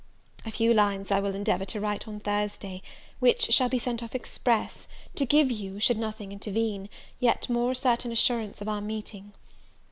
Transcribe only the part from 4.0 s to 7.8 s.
off express, to give you, should nothing intervene, yet more